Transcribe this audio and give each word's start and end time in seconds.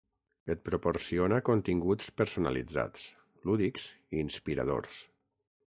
Et 0.53 0.61
proporciona 0.69 1.37
continguts 1.49 2.09
personalitzats, 2.23 3.07
lúdics 3.47 3.87
i 4.17 4.21
inspiradors. 4.27 5.03